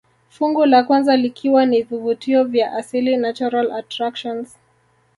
Fungu 0.29 0.65
la 0.65 0.83
kwanza 0.83 1.15
likiwa 1.17 1.65
ni 1.65 1.81
vivutio 1.81 2.43
vya 2.43 2.73
asili 2.73 3.17
natural 3.17 3.71
attractions 3.71 4.57